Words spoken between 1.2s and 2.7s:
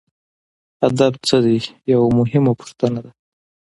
څه دی یوه مهمه